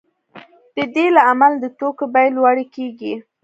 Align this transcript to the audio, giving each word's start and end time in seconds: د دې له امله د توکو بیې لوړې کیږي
د 0.75 0.77
دې 0.95 1.05
له 1.15 1.21
امله 1.31 1.55
د 1.59 1.65
توکو 1.77 2.05
بیې 2.13 2.29
لوړې 2.35 2.65
کیږي 2.75 3.13